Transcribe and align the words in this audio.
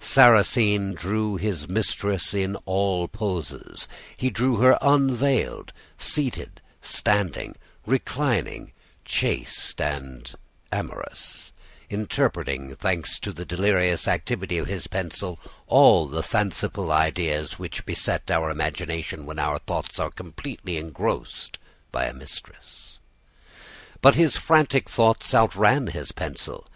Sarrasine 0.00 0.94
drew 0.94 1.36
his 1.36 1.68
mistress 1.68 2.32
in 2.32 2.56
all 2.64 3.08
poses: 3.08 3.86
he 4.16 4.30
drew 4.30 4.56
her 4.56 4.78
unveiled, 4.80 5.70
seated, 5.98 6.62
standing, 6.80 7.56
reclining, 7.84 8.72
chaste, 9.04 9.82
and 9.82 10.34
amorous 10.72 11.52
interpreting, 11.90 12.74
thanks 12.74 13.18
to 13.18 13.34
the 13.34 13.44
delirious 13.44 14.08
activity 14.08 14.56
of 14.56 14.66
his 14.66 14.86
pencil, 14.86 15.38
all 15.66 16.06
the 16.06 16.22
fanciful 16.22 16.90
ideas 16.90 17.58
which 17.58 17.84
beset 17.84 18.30
our 18.30 18.48
imagination 18.48 19.26
when 19.26 19.38
our 19.38 19.58
thoughts 19.58 19.98
are 19.98 20.10
completely 20.10 20.78
engrossed 20.78 21.58
by 21.90 22.06
a 22.06 22.14
mistress. 22.14 22.98
But 24.00 24.14
his 24.14 24.38
frantic 24.38 24.88
thoughts 24.88 25.34
outran 25.34 25.88
his 25.88 26.12
pencil. 26.12 26.66